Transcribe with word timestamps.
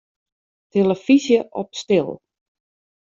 Tillefyzje 0.69 1.39
op 1.61 1.69
stil. 1.81 2.09